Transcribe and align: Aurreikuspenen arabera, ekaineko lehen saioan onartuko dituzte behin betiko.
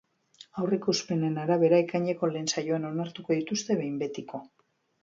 Aurreikuspenen 0.61 1.37
arabera, 1.43 1.83
ekaineko 1.85 2.31
lehen 2.33 2.51
saioan 2.55 2.91
onartuko 2.91 3.41
dituzte 3.43 3.79
behin 3.85 4.05
betiko. 4.07 4.43